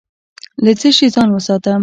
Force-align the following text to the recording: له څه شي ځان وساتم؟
له 0.63 0.71
څه 0.79 0.89
شي 0.97 1.07
ځان 1.15 1.29
وساتم؟ 1.31 1.79